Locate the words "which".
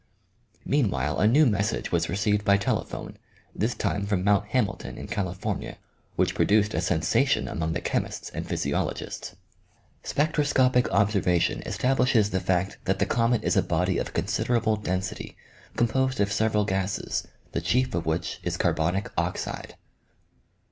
6.15-6.33, 18.07-18.39